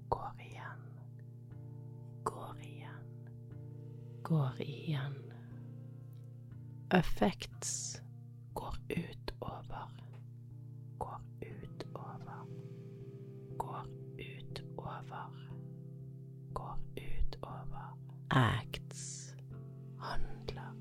går 0.08 0.40
igjen, 0.48 0.88
går 2.24 2.56
igjen. 2.64 3.04
Går 4.24 4.64
igjen. 4.64 5.33
Effects. 6.94 8.00
Går 8.54 8.74
utover, 8.88 9.90
går 10.98 11.20
utover, 11.40 12.46
går 13.58 13.86
utover, 14.18 15.30
går 16.52 16.78
utover. 16.96 17.96
Acts. 18.30 19.34
handler, 19.98 20.72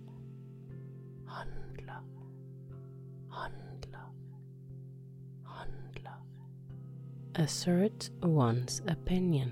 handler, 1.27 2.03
handler, 3.31 4.09
handler, 5.43 6.17
assert 7.35 8.09
one's 8.21 8.81
opinion, 8.87 9.51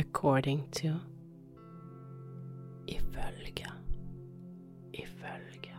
according 0.00 0.64
to, 0.72 0.92
ifølge, 2.88 3.66
ifølge, 4.94 5.76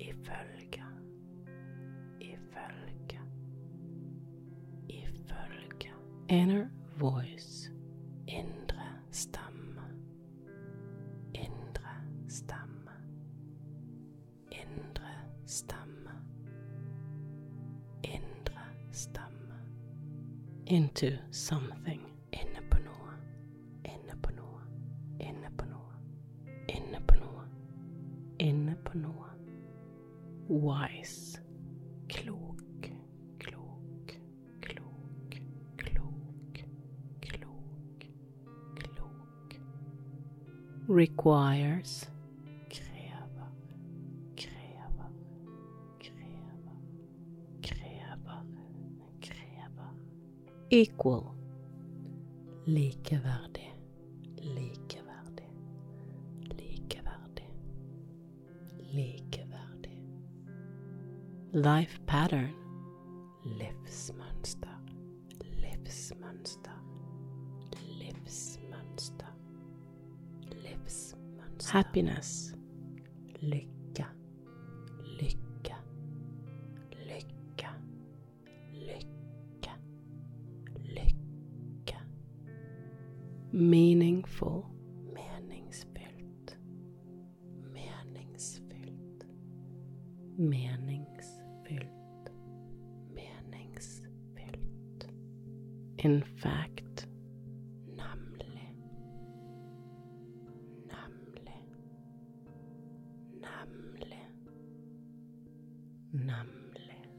ifølge, 0.00 0.84
ifølge, 2.20 3.20
ifølge, 4.88 5.92
inner 6.28 6.66
voice, 6.98 7.70
indre 8.28 8.86
stemme, 9.10 9.82
indre 11.34 11.94
stemme, 12.28 12.90
indre 14.50 15.12
stemme, 15.46 16.10
indre 18.02 18.64
stemme, 18.92 19.54
into 20.66 21.10
something, 21.30 21.99
på 28.90 28.98
noe, 28.98 29.28
wise, 30.48 31.38
klok, 32.10 32.88
klok, 33.38 34.14
klok, 34.64 35.36
klok, 35.78 36.62
klok, 37.22 38.06
klok, 38.80 39.54
requires, 40.88 42.08
krever, 42.68 43.50
krever, 44.34 45.10
krever, 46.00 46.72
krever, 49.22 49.94
equal, 50.70 51.30
likeverdig, 52.66 53.49
life 61.52 61.98
pattern, 62.06 62.50
livsmønster, 63.44 64.68
livsmønster, 65.62 66.70
livsmønster, 67.98 69.26
livsmønster, 70.62 71.72
happiness, 71.72 72.39
nemlig, 106.12 107.10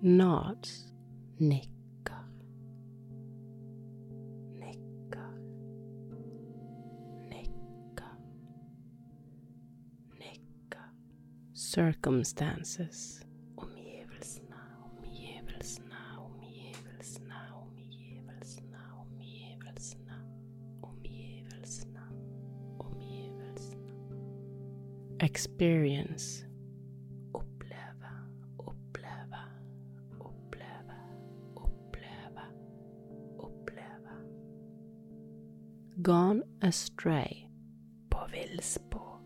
nods, 0.00 0.92
nikker, 1.38 2.24
nikker, 4.60 5.34
nikker, 7.30 8.16
nikker, 10.18 10.88
circumstances, 11.54 13.24
omgivelsene, 13.56 14.56
omgivelsene, 14.84 16.02
omgivelsene, 16.18 17.34
omgivelsene, 17.54 18.78
omgivelsene, 19.00 20.14
omgivelsene, 20.82 22.04
omgivelsene, 22.78 23.92
experience, 25.20 26.33
astray, 36.74 37.46
på 38.10 38.18
villspor, 38.32 39.20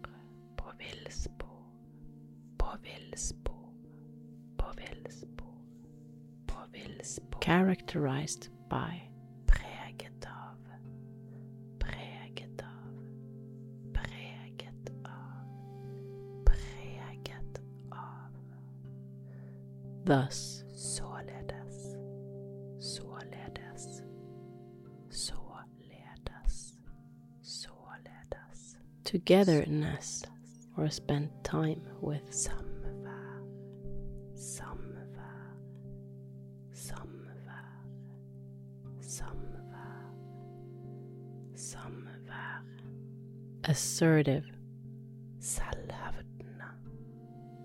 på 0.57 0.64
villspor, 0.78 1.64
på 2.59 2.66
villspor, 2.82 3.72
på 4.59 4.66
villspor, 4.76 5.55
på 6.46 6.57
villspor, 6.72 7.40
characterized 7.40 8.51
by, 8.70 9.07
togetherness, 29.29 30.22
or 30.79 30.89
spend 30.89 31.29
time 31.45 31.83
with, 32.01 32.22
samvær, 32.31 33.43
samvær, 34.35 35.53
samvær, 36.72 37.66
samvær, 39.01 40.14
samvær, 41.55 42.62
assertive, 43.64 44.45
selvhevdende, 45.41 46.70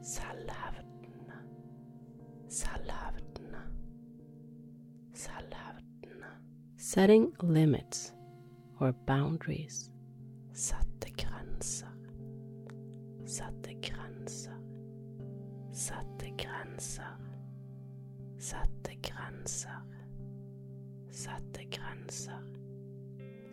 selvhevdende, 0.01 1.39
selvhevdende, 2.49 3.63
selvhevdende, 5.13 6.27
setting 6.77 7.33
limits 7.41 8.13
or 8.81 8.91
boundaries, 9.07 9.82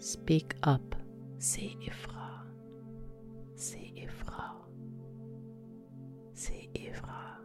speak 0.00 0.54
up, 0.62 0.96
si 1.38 1.76
ifra, 1.86 2.42
si 3.54 3.92
ifra, 3.96 4.50
si 6.34 6.68
ifra, 6.74 7.36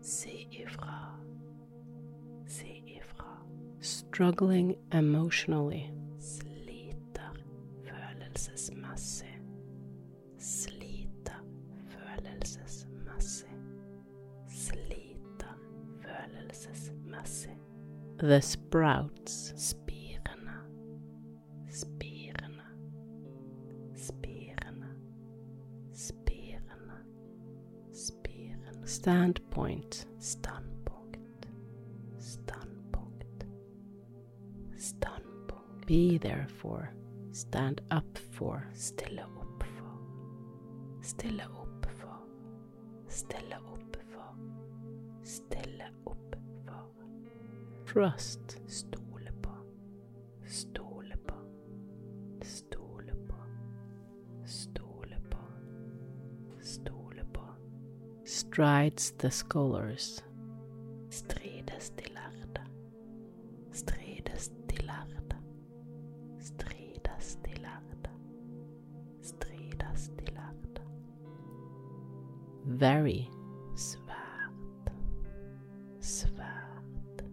si 0.00 0.48
ifra, 0.52 1.18
si 2.46 2.82
ifra, 2.86 3.36
struggling 3.80 4.76
emotionally, 4.92 5.90
sliter 6.18 7.32
følelsesmessig, 7.84 9.34
Sliter 10.38 11.42
følelsesmessig. 11.88 13.50
Sliter 14.48 15.58
følelsesmessig. 16.00 17.58
The 18.18 18.40
sprouts. 18.40 19.47
Standpoint. 29.08 30.06
Standpunkt. 30.18 31.48
Standpunkt. 32.18 33.46
Standpunkt. 34.76 35.86
Be 35.86 36.18
there 36.18 36.46
for. 36.60 36.92
Stand 37.32 37.80
up 37.90 38.18
for. 38.32 38.66
Stille 38.74 39.24
opp 39.40 39.62
for. 39.62 39.90
Stille 41.00 41.42
opp 41.56 41.86
for. 41.98 42.18
Stille 43.08 43.56
opp 43.72 43.96
for. 44.12 44.34
Stille 45.22 45.88
opp 46.06 46.36
for. 46.66 46.92
Trust. 47.86 48.57
Strides 58.58 59.12
the 59.18 59.30
scholars. 59.30 60.20
Strides 61.10 61.90
de 61.90 62.04
lærde. 62.14 62.60
Strides 63.72 64.48
de 64.48 64.76
lærde. 64.82 65.36
Strides 66.40 67.36
de 67.44 67.54
lærde. 67.54 68.10
Strides 69.22 70.08
de 70.08 70.24
lærde. 70.34 70.82
Very. 72.64 73.22
Svært. 73.76 74.92
Svært. 76.00 77.24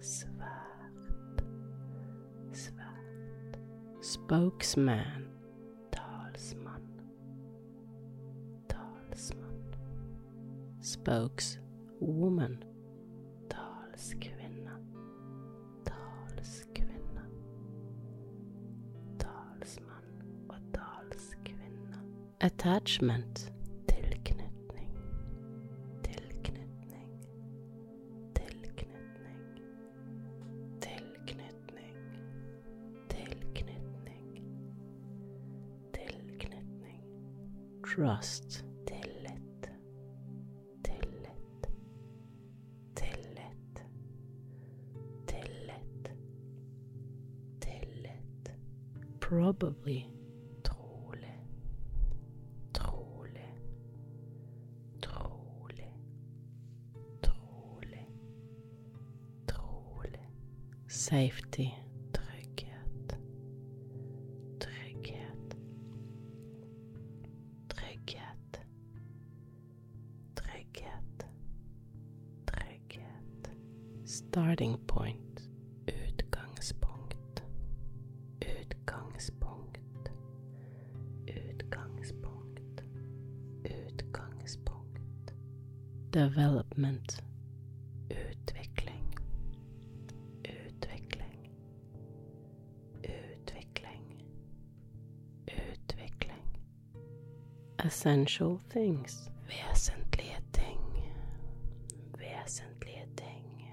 Svært. 0.00 1.44
Svært. 2.52 3.58
Spokesman. 4.02 5.27
Spokeswoman. 11.08 12.64
Talskvinne. 13.48 14.72
Talskvinne. 15.84 17.22
Talsmann 19.18 20.48
og 20.48 20.56
talskvinne. 20.74 21.96
Attachment. 22.40 23.52
Tilknytning. 23.88 24.92
Tilknytning. 26.04 27.10
Tilknytning. 28.34 29.40
Tilknytning. 30.80 31.96
Tilknytning. 33.08 34.42
Tilknytning. 35.92 37.02
Trust. 37.82 38.67
Probably. 49.48 50.06
Trolig. 50.62 51.40
Trolig. 52.72 53.48
Trolig. 55.00 55.88
Trolig. 57.22 58.06
Trolig. 59.46 60.20
Safety. 60.88 61.74
Essential 98.08 98.58
things. 98.70 99.28
Vesentlige 99.46 100.40
ting. 100.52 100.80
Vesentlige 102.18 103.06
ting. 103.16 103.68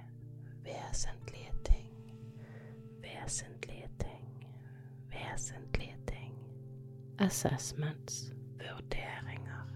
Vesentlige 0.64 1.52
ting. 1.64 1.90
Vesentlige 3.02 3.88
ting. 3.98 4.46
Vesentlige 5.10 5.96
ting. 6.08 6.34
Assessments. 7.18 8.34
Vurderinger. 8.58 9.68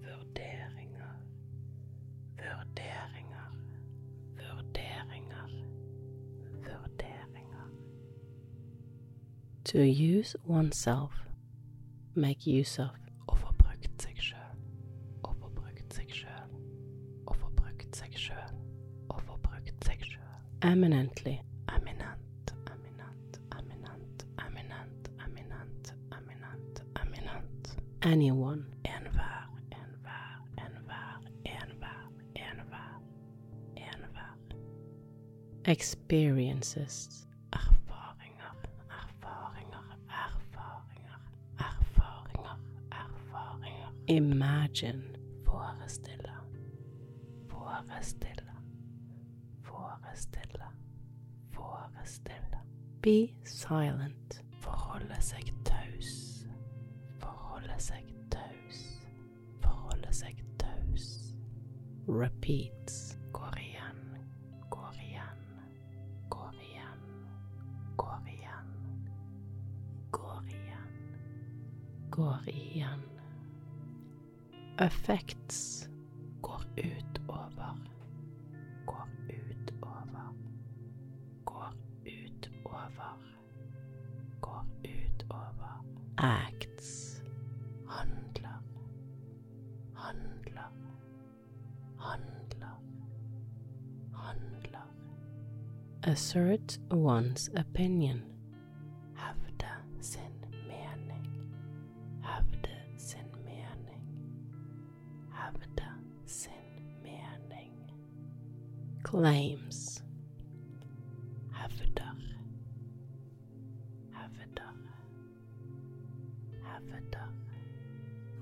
Vurderinger. 0.00 1.10
Vurderinger. 2.36 3.50
Vurderinger. 4.36 5.48
Vurderinger. 6.62 7.70
To 9.64 9.78
use 9.82 10.36
oneself. 10.44 11.10
Make 12.14 12.46
use 12.46 12.78
of. 12.78 13.05
Eminently. 20.66 21.40
Eminent, 21.68 22.52
eminent, 22.66 23.38
eminent, 23.52 24.24
eminent, 24.40 25.08
eminent, 25.24 25.92
eminent, 26.10 26.80
eminent. 27.00 27.76
Anyone. 28.02 28.66
Enhver, 28.84 29.46
enhver, 29.70 30.40
enhver, 30.58 31.20
enhver, 31.46 32.02
enhver, 32.34 33.00
enhver. 33.76 34.34
Experiences. 35.66 37.22
Imagine. 44.08 45.16
Forestille, 45.44 46.30
forestille, 47.48 48.45
forestille, 50.16 50.64
forestille. 51.52 52.58
Be 53.02 53.28
silent. 53.44 54.40
Forholde 54.60 55.16
seg 55.22 55.50
taus, 55.64 56.46
forholde 57.20 57.76
seg 57.78 58.08
taus, 58.32 58.78
forholde 59.62 60.12
seg 60.16 60.40
taus. 60.58 61.04
Repeats. 62.08 63.18
Går 63.36 63.58
igjen, 63.60 64.00
går 64.72 64.96
igjen, 65.04 65.44
går 66.32 66.56
igjen, 66.64 67.04
går 68.00 68.24
igjen, 68.32 68.72
går 70.16 70.48
igjen. 70.48 70.90
Går 72.10 72.48
igjen. 72.48 73.04
Effects. 74.78 75.75
Acts. 86.18 87.20
Handler, 87.88 88.58
handler, 89.94 90.68
handler, 91.98 92.76
handler. 94.14 94.82
Assert 96.04 96.78
one's 96.90 97.50
opinion. 97.54 98.22
Hevde 99.14 99.68
sin 100.00 100.32
mening, 100.68 101.26
hevde 102.22 102.76
sin 102.96 103.30
mening, 103.44 104.02
hevde 105.32 105.88
sin 106.24 106.52
mening. 107.02 107.90
Claims. 109.02 109.85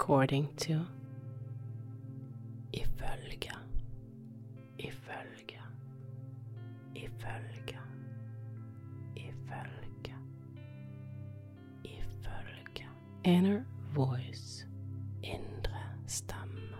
According 0.00 0.48
to. 0.56 0.86
Ifølge. 2.72 3.52
Ifølge. 4.78 5.60
Ifølge. 6.94 7.78
Ifølge. 9.16 10.14
Ifølge. 11.84 12.88
Inner 13.24 13.62
voice. 13.94 14.66
Indre 15.22 15.80
stemme. 16.06 16.78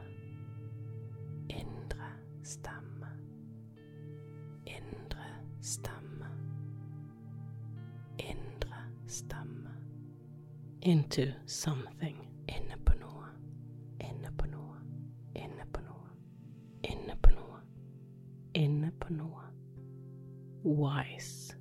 Indre 1.50 2.10
stemme. 2.42 3.06
Indre 4.66 5.26
stemme. 5.60 6.26
Indre 8.18 8.76
stemme. 9.06 9.70
Into 10.82 11.32
something. 11.46 11.99
På 19.10 19.16
noe. 19.16 19.42
Wise. 20.62 21.54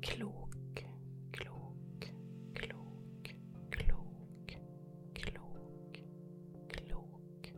Klok. 0.00 0.84
Klok. 1.32 2.12
Klok. 2.54 3.34
Klok. 3.70 4.56
Klok. 5.14 6.00
Klok. 6.68 7.52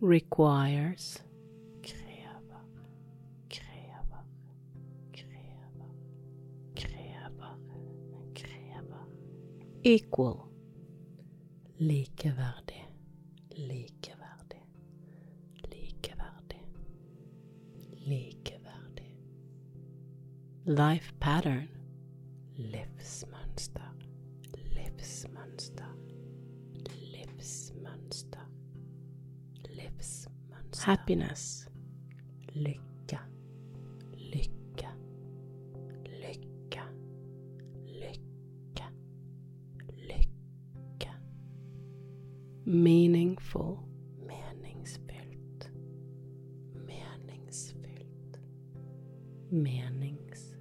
Requires. 0.00 1.22
Krever. 1.82 2.64
Krever. 3.48 4.24
Krever. 5.12 5.90
Krever. 6.74 7.56
Krever. 8.34 9.04
Equal. 9.82 10.40
Likeverdig. 11.76 12.67
Life 20.68 21.14
pattern. 21.18 21.68
Livsmønster. 22.56 23.94
Livsmønster. 24.54 25.96
Livsmønster. 27.14 28.50
Livsmønster. 29.70 30.84
Happiness. 30.84 31.68
Lykke. 32.52 33.18
Lykke. 34.14 34.88
Lykke. 36.04 36.82
Lykke. 37.86 38.84
Lykke. 39.96 41.12
Meaningful. 42.66 43.78
Meningsfylt. 44.18 45.72
Meningsfylt. 46.74 48.40
Meningsfylt. 49.50 50.57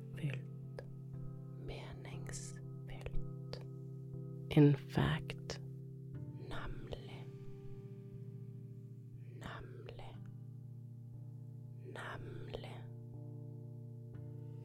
In 4.58 4.76
fact. 4.76 5.60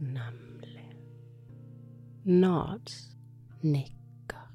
Nemlig. 0.00 0.96
Nods. 2.24 3.16
Nikker. 3.60 4.48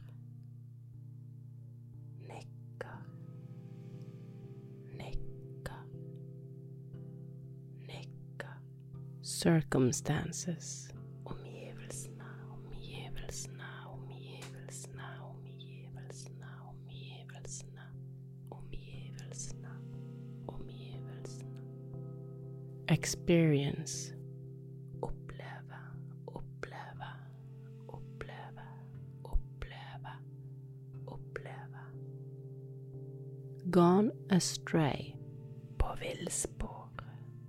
Nikker. 2.27 2.99
Nikker. 4.97 5.83
Nikker. 7.87 8.57
Circumstances. 9.21 10.86
Experience. 23.27 24.13
Oppleve, 25.03 25.75
oppleve, 26.27 27.07
oppleve, 27.87 28.61
oppleve, 29.25 30.11
oppleve. 31.07 31.81
Gone 33.69 34.11
astray. 34.29 35.13
På 35.77 35.95
villspor, 35.99 36.89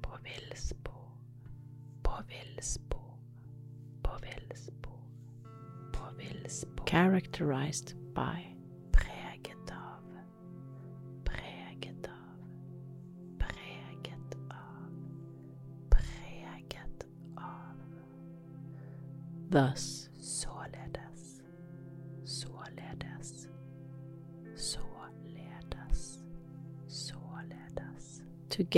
på 0.02 0.10
villspor, 0.24 1.10
på 2.02 2.12
villspor, 2.28 3.18
på 4.02 4.10
villspor, 4.22 5.00
på 5.92 6.04
villspor. 6.16 6.86
Characterized 6.86 7.94
by. 8.14 8.47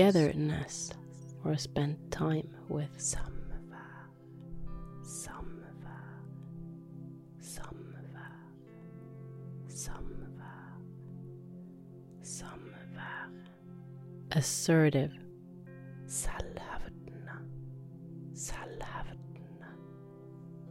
Togetherness. 0.01 0.93
Or 1.45 1.57
spend 1.59 1.97
time 2.11 2.49
with. 2.69 2.89
Samvær, 2.97 4.09
samvær, 5.03 6.25
samvær, 7.41 8.33
samvær, 9.69 10.81
samvær. 12.23 13.31
Assertive. 14.31 15.13
Selvhevdende, 16.07 17.37
selvhevdende, 18.35 19.71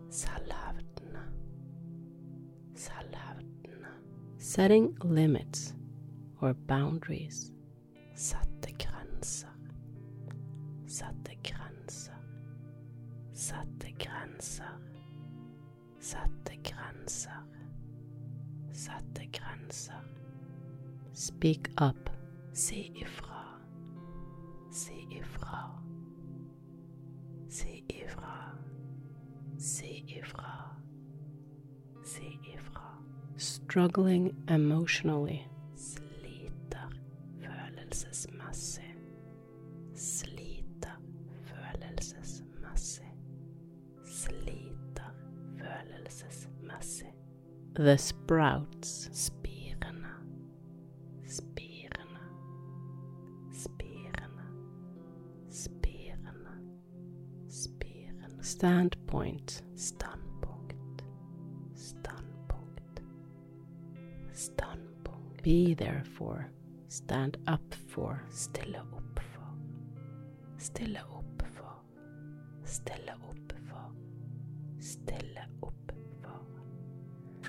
selvhevdende, 0.09 1.23
selvhevdende. 2.75 3.93
Setting 4.39 4.97
limits. 5.03 5.75
Or 6.41 6.53
boundaries. 6.53 7.51
Grenser, 9.19 9.49
sette 10.85 11.35
grenser, 11.43 12.15
sette 13.33 13.91
grenser, 13.99 14.79
sette 15.99 16.57
grenser, 16.63 17.43
sette 18.71 19.27
grenser. 19.31 20.01
Speak 21.13 21.69
up. 21.81 22.09
Si 22.53 22.91
ifra, 22.95 23.59
si 24.71 25.05
ifra, 25.11 25.69
si 27.47 27.83
ifra, 27.89 28.55
si 29.57 30.03
ifra, 30.07 30.75
si 32.03 32.39
ifra. 32.55 32.97
Struggling 33.37 34.33
emotionally. 34.47 35.45
Sliter 35.75 36.89
følelsesmessig, 37.39 38.38
The 47.79 47.97
sprouts. 47.97 49.09
Spirende, 49.13 50.09
spirende, 51.25 52.19
spirende, 53.53 54.43
spirende, 55.49 56.51
spirende. 57.47 58.43
Standpoint. 58.43 59.63
Standpunkt, 59.75 61.03
standpunkt, 64.33 65.41
Be 65.41 65.73
there 65.73 66.03
for. 66.17 66.49
Stand 66.89 67.37
up 67.47 67.73
for. 67.87 68.21
Stille 68.29 68.81
opp 68.93 69.19
for. 69.19 69.47
Stille 70.57 70.99
opp 71.13 71.18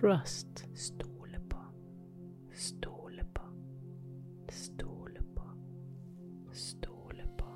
Trust. 0.00 0.64
Stole 0.74 1.40
på. 1.48 1.56
Stole 2.54 3.24
på. 3.34 3.42
Stole 4.48 5.20
på. 5.34 5.42
Stole 6.52 7.24
på. 7.36 7.46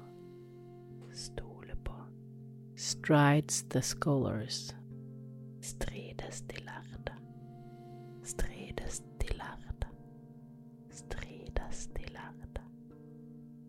Stole 1.13 1.77
på. 1.85 1.95
Strides 2.77 3.63
the 3.63 3.83
scholars. 3.83 4.75
Strides 5.61 6.41
de 6.43 6.57
lærde. 6.65 7.13
Strides 8.23 9.01
de 9.21 9.27
lærde. 9.37 9.87
Strides 10.91 11.87
de 11.87 12.03
lærde. 12.13 12.61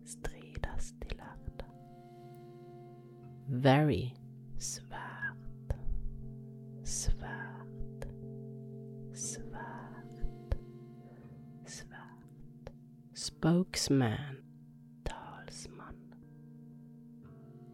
Strides 0.04 0.92
de 1.00 1.16
lærde. 1.16 1.64
Very. 3.48 4.15
Spokesman. 13.46 14.42
Talsmann. 15.04 15.94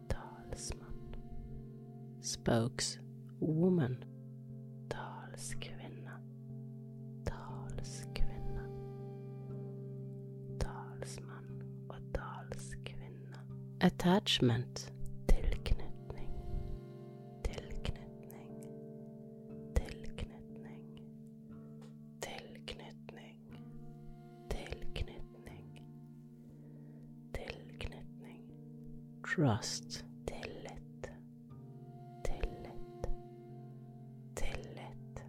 Talsmann. 0.07 1.15
Spokeswoman. 2.21 3.97
Talskvinne. 4.87 6.11
Talskvinne. 7.25 8.67
Talsmann 10.59 11.63
og 11.89 11.97
talskvinne. 12.13 13.37
Attachment. 13.81 14.92
Trust. 29.35 30.03
Tillit. 30.27 31.09
Tillit. 32.23 33.07
Tillit. 34.35 35.23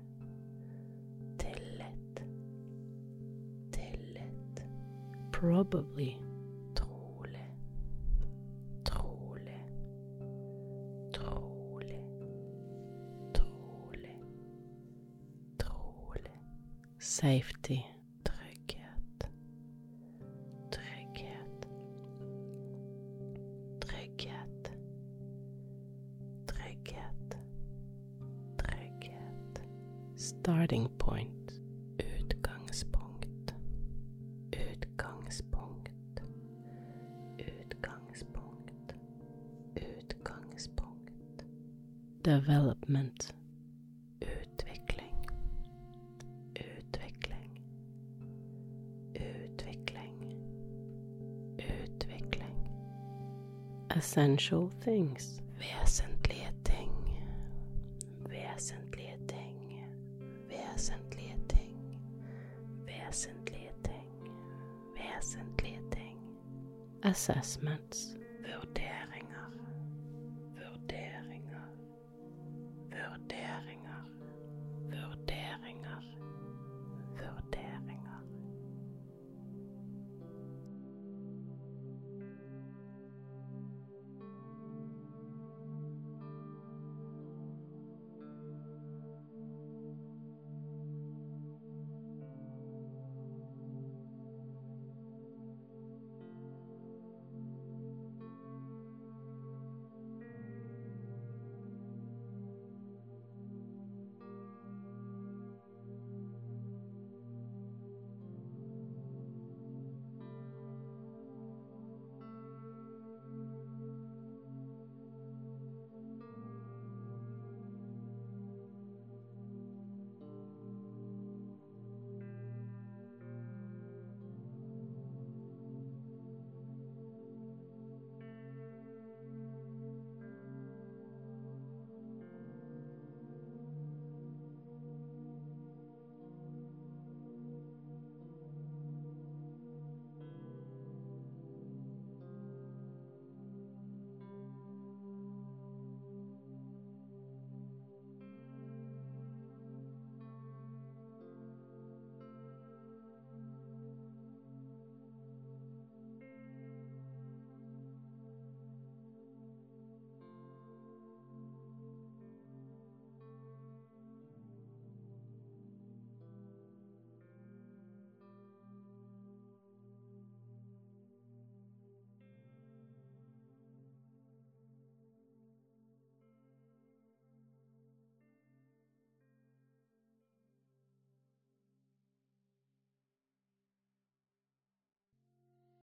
Tillit. 1.38 2.22
Tillit. 3.72 4.62
Probably. 5.32 6.18
Trolig. 6.74 7.50
Trolig. 8.84 9.64
Trolig. 11.14 12.04
Trolig. 13.32 14.18
Trolig. 15.56 16.40
Safety. 16.98 17.93
Essential 54.14 54.70
things. 54.80 55.40
Vesentlige 55.58 56.52
ting. 56.64 56.90
Vesentlige 58.28 59.18
ting. 59.26 59.80
Vesentlige 60.48 61.36
ting. 61.48 61.98
Vesentlige 62.86 63.72
ting. 63.82 64.30
Vesentlige 64.96 65.80
ting. 65.90 66.18
Assessments. 67.02 68.03